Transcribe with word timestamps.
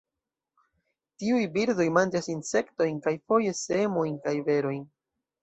Tiuj 1.23 1.41
birdoj 1.57 1.87
manĝas 1.97 2.31
insektojn 2.37 2.99
kaj 3.05 3.15
foje 3.33 3.53
semojn 3.61 4.19
kaj 4.27 4.35
berojn. 4.51 4.83